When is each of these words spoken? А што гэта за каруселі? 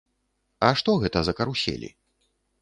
А 0.67 0.71
што 0.79 0.95
гэта 1.03 1.19
за 1.27 1.35
каруселі? 1.41 1.93